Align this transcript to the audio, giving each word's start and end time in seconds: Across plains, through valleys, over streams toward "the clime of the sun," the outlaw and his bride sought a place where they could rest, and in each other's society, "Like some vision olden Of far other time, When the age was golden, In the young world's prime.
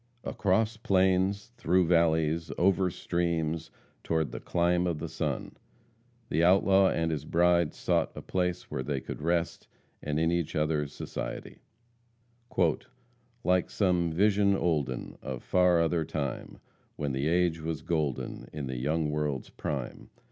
Across 0.23 0.77
plains, 0.77 1.51
through 1.57 1.85
valleys, 1.85 2.51
over 2.57 2.89
streams 2.89 3.69
toward 4.03 4.31
"the 4.31 4.39
clime 4.39 4.87
of 4.87 4.97
the 4.97 5.07
sun," 5.07 5.55
the 6.27 6.43
outlaw 6.43 6.89
and 6.89 7.11
his 7.11 7.23
bride 7.23 7.75
sought 7.75 8.11
a 8.15 8.21
place 8.23 8.71
where 8.71 8.81
they 8.81 8.99
could 8.99 9.21
rest, 9.21 9.67
and 10.01 10.19
in 10.19 10.31
each 10.31 10.55
other's 10.55 10.91
society, 10.91 11.59
"Like 13.43 13.69
some 13.69 14.11
vision 14.11 14.55
olden 14.55 15.19
Of 15.21 15.43
far 15.43 15.79
other 15.79 16.03
time, 16.03 16.57
When 16.95 17.11
the 17.11 17.27
age 17.27 17.61
was 17.61 17.83
golden, 17.83 18.49
In 18.51 18.65
the 18.65 18.77
young 18.77 19.11
world's 19.11 19.51
prime. 19.51 20.09